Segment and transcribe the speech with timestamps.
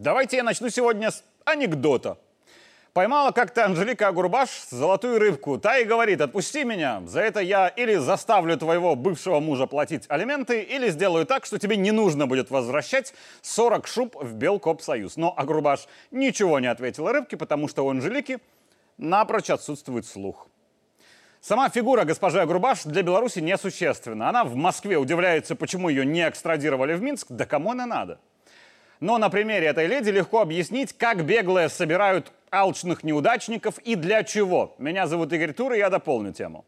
[0.00, 2.16] Давайте я начну сегодня с анекдота.
[2.94, 5.58] Поймала как-то Анжелика Агурбаш золотую рыбку.
[5.58, 7.02] Та и говорит, отпусти меня.
[7.04, 11.76] За это я или заставлю твоего бывшего мужа платить алименты, или сделаю так, что тебе
[11.76, 15.18] не нужно будет возвращать 40 шуб в Белкопсоюз.
[15.18, 18.38] Но Агурбаш ничего не ответила рыбке, потому что у Анжелики
[18.96, 20.48] напрочь отсутствует слух.
[21.42, 24.30] Сама фигура госпожи Агрубаш для Беларуси несущественна.
[24.30, 27.26] Она в Москве удивляется, почему ее не экстрадировали в Минск.
[27.28, 28.18] Да кому она надо?
[29.00, 34.74] Но на примере этой леди легко объяснить, как беглые собирают алчных неудачников и для чего.
[34.78, 36.66] Меня зовут Игорь Тур, и я дополню тему.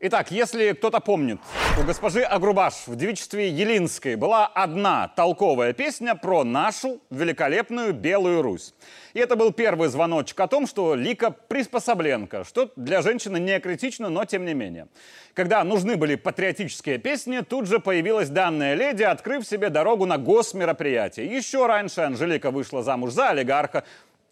[0.00, 1.40] Итак, если кто-то помнит,
[1.76, 8.74] у госпожи Агрубаш в девичестве Елинской была одна толковая песня про нашу великолепную Белую Русь.
[9.12, 14.08] И это был первый звоночек о том, что Лика приспособленка, что для женщины не критично,
[14.08, 14.86] но тем не менее.
[15.34, 21.26] Когда нужны были патриотические песни, тут же появилась данная леди, открыв себе дорогу на госмероприятие.
[21.26, 23.82] Еще раньше Анжелика вышла замуж за олигарха,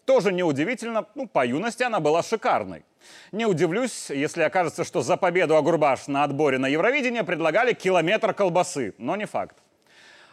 [0.07, 2.85] тоже неудивительно, ну, по юности она была шикарной.
[3.33, 8.95] Не удивлюсь, если окажется, что за победу Агурбаш на отборе на Евровидение предлагали километр колбасы,
[8.97, 9.57] но не факт.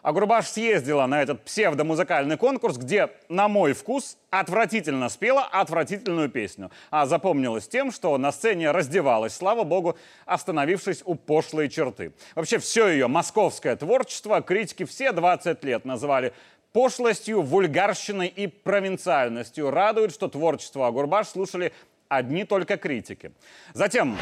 [0.04, 6.70] Агурбаш съездила на этот псевдомузыкальный конкурс, где, на мой вкус, отвратительно спела отвратительную песню.
[6.90, 12.12] А запомнилась тем, что на сцене раздевалась, слава богу, остановившись у пошлой черты.
[12.34, 16.34] Вообще все ее московское творчество критики все 20 лет называли
[16.74, 19.70] пошлостью, вульгарщиной и провинциальностью.
[19.70, 21.72] Радует, что творчество Агурбаш слушали
[22.08, 23.30] одни только критики.
[23.74, 24.18] Затем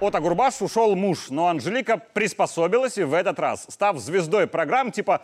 [0.00, 5.22] от Агурбаш ушел муж, но Анжелика приспособилась и в этот раз, став звездой программ типа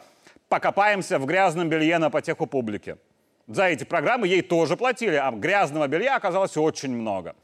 [0.48, 2.96] «Покопаемся в грязном белье на потеху публики».
[3.48, 7.34] За эти программы ей тоже платили, а грязного белья оказалось очень много.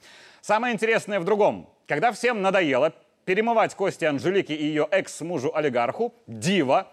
[0.42, 1.68] Самое интересное в другом.
[1.88, 2.92] Когда всем надоело
[3.24, 6.92] перемывать кости Анжелики и ее экс-мужу-олигарху, Дива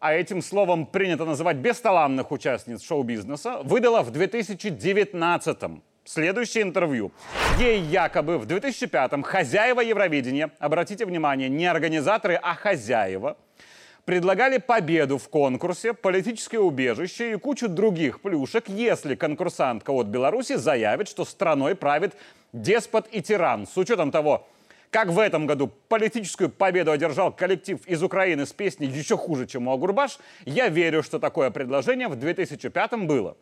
[0.00, 7.12] а этим словом принято называть бесталанных участниц шоу-бизнеса, выдала в 2019-м следующее интервью.
[7.58, 13.36] Ей якобы в 2005-м хозяева Евровидения, обратите внимание, не организаторы, а хозяева,
[14.04, 21.08] предлагали победу в конкурсе, политическое убежище и кучу других плюшек, если конкурсантка от Беларуси заявит,
[21.08, 22.14] что страной правит
[22.54, 23.66] деспот и тиран.
[23.66, 24.48] С учетом того,
[24.90, 29.68] как в этом году политическую победу одержал коллектив из Украины с песней еще хуже, чем
[29.68, 33.36] у Агурбаш, я верю, что такое предложение в 2005 было.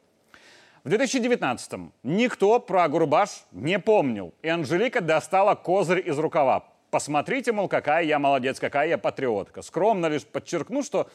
[0.85, 6.65] В 2019-м никто про Агурбаш не помнил, и Анжелика достала козырь из рукава.
[6.91, 9.63] Посмотрите, мол, какая я молодец, какая я патриотка.
[9.63, 11.11] Скромно лишь подчеркну, что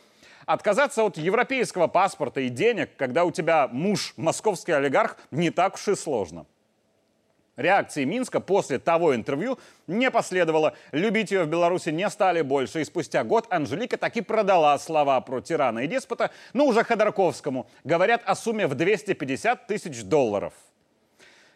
[0.45, 5.87] отказаться от европейского паспорта и денег, когда у тебя муж московский олигарх, не так уж
[5.87, 6.45] и сложно.
[7.61, 10.73] Реакции Минска после того интервью не последовало.
[10.91, 12.81] Любить ее в Беларуси не стали больше.
[12.81, 17.67] И спустя год Анжелика таки продала слова про тирана и деспота, но уже Ходорковскому.
[17.83, 20.53] Говорят о сумме в 250 тысяч долларов.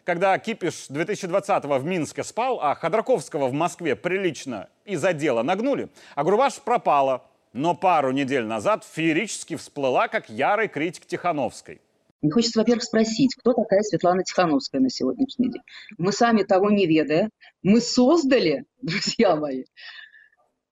[0.06, 6.24] Когда Кипиш 2020-го в Минске спал, а Ходорковского в Москве прилично из-за дела нагнули, а
[6.24, 7.24] Грубаш пропала.
[7.54, 11.80] Но пару недель назад феерически всплыла как ярый критик Тихановской.
[12.26, 15.62] Мне хочется, во-первых, спросить, кто такая Светлана Тихановская на сегодняшний день?
[16.00, 17.30] Мы сами того не ведая,
[17.62, 19.66] мы создали, друзья мои,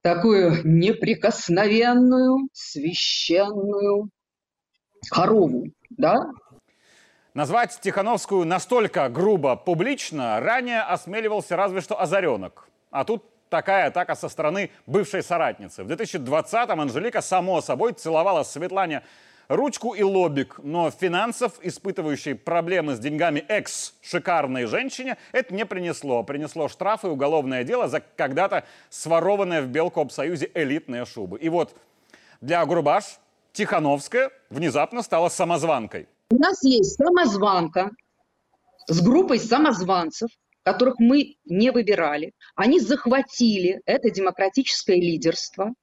[0.02, 4.10] такую неприкосновенную, священную
[5.12, 6.32] корову, да?
[7.36, 12.68] Назвать Тихановскую настолько грубо публично ранее осмеливался разве что Озаренок.
[12.90, 15.84] А тут такая атака со стороны бывшей соратницы.
[15.84, 19.04] В 2020-м Анжелика, само собой, целовала Светлане
[19.48, 26.24] ручку и лобик, но финансов, испытывающей проблемы с деньгами экс-шикарной женщине, это не принесло.
[26.24, 31.40] Принесло штрафы и уголовное дело за когда-то сворованное в Белкоопсоюзе элитные шубы.
[31.40, 31.76] И вот
[32.42, 33.20] для Грубаш
[33.54, 36.08] Тихановская внезапно стала самозванкой.
[36.30, 37.92] У нас есть самозванка
[38.88, 40.30] с группой самозванцев,
[40.64, 42.34] которых мы не выбирали.
[42.56, 45.74] Они захватили это демократическое лидерство,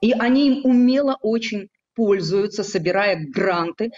[0.00, 1.68] и они им умело очень
[1.98, 3.90] пользуются, собирая гранты.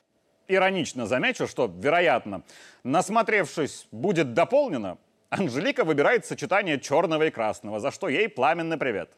[0.49, 2.43] Иронично замечу, что, вероятно,
[2.83, 4.97] насмотревшись будет дополнено,
[5.29, 9.11] Анжелика выбирает сочетание черного и красного, за что ей пламенный привет.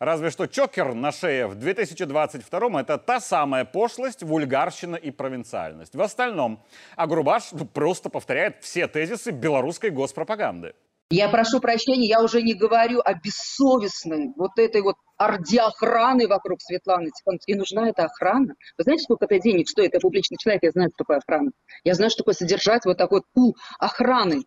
[0.00, 5.94] Разве что чокер на шее в 2022-м это та самая пошлость, вульгарщина и провинциальность.
[5.94, 6.60] В остальном
[6.96, 10.74] Агрубаш просто повторяет все тезисы белорусской госпропаганды.
[11.10, 16.60] Я прошу прощения, я уже не говорю о бессовестной вот этой вот орде охраны вокруг
[16.60, 17.54] Светланы Тихоновской.
[17.54, 18.54] И нужна эта охрана.
[18.76, 19.94] Вы знаете, сколько это денег стоит?
[19.94, 21.50] Я публичный человек, я знаю, что такое охрана.
[21.82, 24.42] Я знаю, что такое содержать вот такой пул охраны.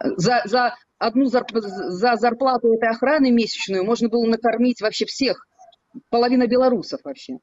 [0.00, 1.50] За, за одну зарп...
[1.52, 5.46] за зарплату этой охраны месячную можно было накормить вообще всех,
[6.10, 7.34] половина белорусов вообще.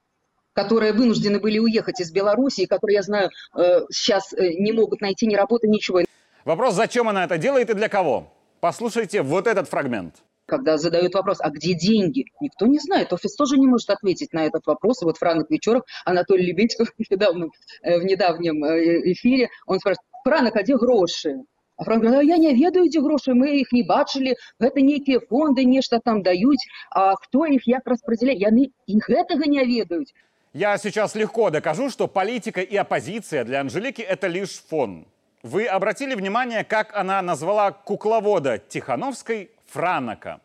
[0.51, 5.25] которые вынуждены были уехать из Беларуси, которые, я знаю, э, сейчас э, не могут найти
[5.27, 6.01] ни работы, ничего.
[6.45, 8.31] Вопрос, зачем она это делает и для кого?
[8.59, 10.13] Послушайте вот этот фрагмент.
[10.45, 12.25] Когда задают вопрос, а где деньги?
[12.39, 13.11] Никто не знает.
[13.11, 15.01] Офис тоже не может ответить на этот вопрос.
[15.01, 17.51] И вот Франк Вечеров, Анатолий Лебедьков в недавнем,
[17.81, 18.63] в недавнем
[19.11, 21.33] эфире, он спрашивает, Франк, а где гроши?
[21.77, 25.21] А Франк говорит, а я не ведаю эти гроши, мы их не бачили, это некие
[25.21, 26.57] фонды нечто там дают,
[26.91, 30.09] а кто их як распределяет, яны их этого не ведают.
[30.53, 35.07] Я сейчас легко докажу, что политика и оппозиция для Анжелики– это лишь фон.
[35.45, 40.39] Вы обратили внимание, как она назвала кукловода Тихановской Франока?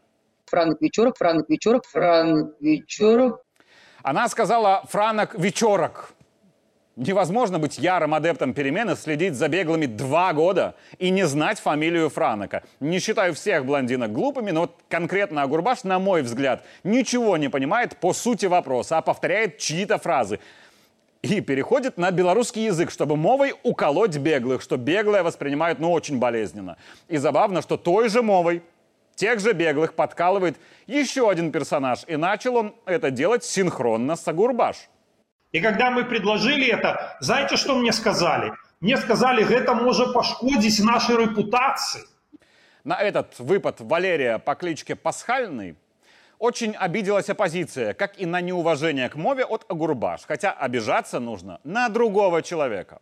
[0.44, 3.40] Франок Вечерок, Франок Вечерок, Франок Вечерок.
[4.02, 6.12] Она сказала Франок Вечерок.
[6.96, 12.62] Невозможно быть ярым адептом перемены, следить за беглыми два года и не знать фамилию Франока.
[12.78, 17.96] Не считаю всех блондинок глупыми, но вот конкретно Агурбаш, на мой взгляд, ничего не понимает
[17.96, 20.40] по сути вопроса, а повторяет чьи-то фразы.
[21.22, 26.78] И переходит на белорусский язык, чтобы мовой уколоть беглых, что беглые воспринимают, ну, очень болезненно.
[27.08, 28.62] И забавно, что той же мовой
[29.16, 30.56] тех же беглых подкалывает
[30.86, 34.88] еще один персонаж, и начал он это делать синхронно с Агурбаш.
[35.52, 38.52] И когда мы предложили это, знаете, что мне сказали?
[38.80, 42.00] Мне сказали, это может пошкодить нашей репутации.
[42.82, 45.76] На этот выпад Валерия по кличке Пасхальный
[46.40, 51.88] очень обиделась оппозиция, как и на неуважение к мове от Агурбаш, хотя обижаться нужно на
[51.88, 53.00] другого человека.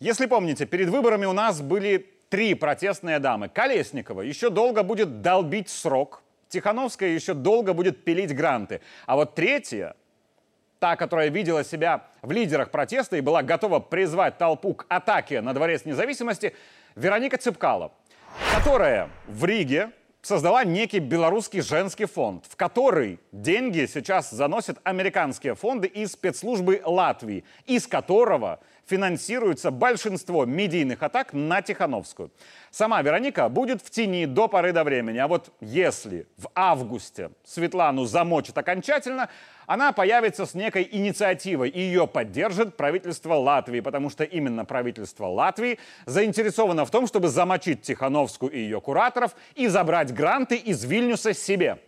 [0.00, 3.48] Если помните, перед выборами у нас были три протестные дамы.
[3.48, 8.80] Колесникова еще долго будет долбить срок, Тихановская еще долго будет пилить гранты.
[9.06, 9.94] А вот третья,
[10.80, 15.54] та, которая видела себя в лидерах протеста и была готова призвать толпу к атаке на
[15.54, 16.56] Дворец независимости,
[16.96, 17.92] Вероника Цыпкало,
[18.52, 25.88] которая в Риге создала некий белорусский женский фонд, в который деньги сейчас заносят американские фонды
[25.88, 32.32] и спецслужбы Латвии, из которого финансируется большинство медийных атак на Тихановскую.
[32.72, 35.18] Сама Вероника будет в тени до поры до времени.
[35.18, 39.28] А вот если в августе Светлану замочат окончательно,
[39.66, 45.78] она появится с некой инициативой, и ее поддержит правительство Латвии, потому что именно правительство Латвии
[46.06, 51.78] заинтересовано в том, чтобы замочить Тихановскую и ее кураторов и забрать гранты из Вильнюса себе.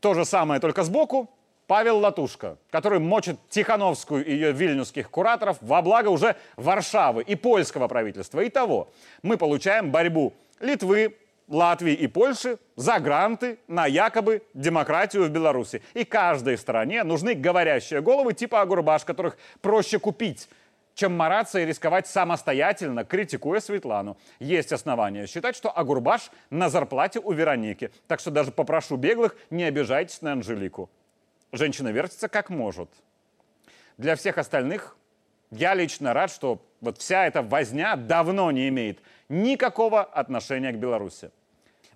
[0.00, 1.30] То же самое, только сбоку.
[1.68, 7.88] Павел Латушка, который мочит Тихановскую и ее вильнюсских кураторов во благо уже Варшавы и польского
[7.88, 8.44] правительства.
[8.48, 8.88] Итого,
[9.22, 11.14] мы получаем борьбу Литвы,
[11.46, 15.82] Латвии и Польши за гранты на якобы демократию в Беларуси.
[15.92, 20.48] И каждой стране нужны говорящие головы типа Агурбаш, которых проще купить,
[20.94, 24.16] чем мараться и рисковать самостоятельно, критикуя Светлану.
[24.38, 27.90] Есть основания считать, что Агурбаш на зарплате у Вероники.
[28.06, 30.88] Так что даже попрошу беглых, не обижайтесь на Анжелику.
[31.52, 32.88] Женщина вертится как может.
[33.96, 34.96] Для всех остальных
[35.50, 41.30] я лично рад, что вот вся эта возня давно не имеет никакого отношения к Беларуси.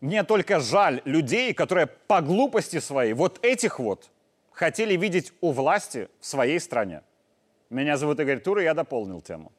[0.00, 4.10] Мне только жаль людей, которые по глупости своей вот этих вот
[4.50, 7.02] хотели видеть у власти в своей стране.
[7.70, 9.52] Меня зовут Игорь Тур, и я дополнил тему.